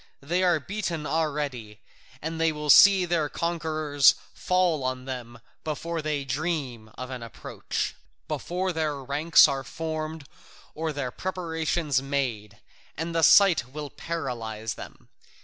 They 0.21 0.41
are 0.41 0.59
beaten 0.59 1.05
already, 1.05 1.79
and 2.23 2.41
they 2.41 2.51
will 2.51 2.71
see 2.71 3.05
their 3.05 3.29
conquerors 3.29 4.15
fall 4.33 4.83
on 4.83 5.05
them 5.05 5.39
before 5.63 6.01
they 6.01 6.25
dream 6.25 6.89
of 6.97 7.11
an 7.11 7.21
approach, 7.21 7.93
before 8.27 8.73
their 8.73 8.95
ranks 9.03 9.47
are 9.47 9.63
formed 9.63 10.25
or 10.73 10.91
their 10.91 11.11
preparations 11.11 12.01
made, 12.01 12.57
and 12.97 13.13
the 13.13 13.21
sight 13.21 13.65
will 13.73 13.91
paralyse 13.91 14.73
them. 14.73 15.07